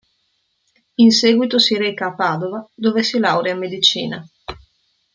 In 0.95 1.11
seguito 1.11 1.59
si 1.59 1.77
reca 1.77 2.07
a 2.07 2.15
Padova, 2.15 2.67
dove 2.73 3.03
si 3.03 3.19
laurea 3.19 3.53
in 3.53 3.59
medicina. 3.59 4.27